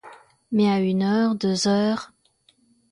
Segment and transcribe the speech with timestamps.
[0.51, 2.11] Mais à une heure, deux heures...